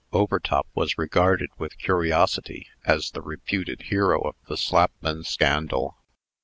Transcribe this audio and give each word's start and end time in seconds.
Overtop 0.11 0.65
was 0.73 0.97
regarded 0.97 1.51
with 1.59 1.77
curiosity, 1.77 2.69
as 2.85 3.11
the 3.11 3.21
reputed 3.21 3.83
hero 3.83 4.19
of 4.21 4.35
the 4.47 4.55
Slapman 4.57 5.23
scandal. 5.23 5.99